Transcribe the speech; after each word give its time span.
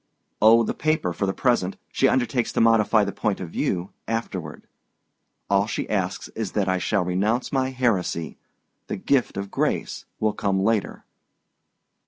"Oh, 0.41 0.63
the 0.63 0.73
paper 0.73 1.13
for 1.13 1.27
the 1.27 1.31
present. 1.31 1.77
She 1.91 2.07
undertakes 2.07 2.51
to 2.53 2.59
modify 2.59 3.03
the 3.03 3.11
point 3.11 3.39
of 3.39 3.51
view 3.51 3.91
afterward. 4.07 4.65
All 5.47 5.67
she 5.67 5.87
asks 5.87 6.27
is 6.29 6.53
that 6.53 6.67
I 6.67 6.79
shall 6.79 7.05
renounce 7.05 7.51
my 7.53 7.69
heresy: 7.69 8.39
the 8.87 8.97
gift 8.97 9.37
of 9.37 9.51
grace 9.51 10.05
will 10.19 10.33
come 10.33 10.59
later." 10.63 11.05